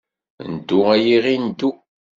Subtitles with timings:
[0.51, 1.69] Ndu ay iɣi ndu.